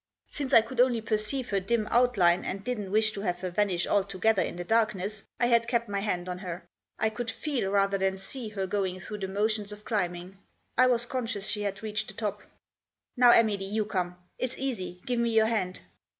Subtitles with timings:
[0.29, 3.85] Since I could only perceive her dim outline, and didn't wish to have her vanish
[3.85, 6.67] altogether in the dark ness, I had kept my hand on her.
[6.97, 10.39] I could feel, rather than see, her going through the motions of climbing.
[10.75, 12.41] I was conscious she had reached the top."
[13.15, 14.17] Now, Emily, you come.
[14.39, 15.81] It's easy; give me your hand."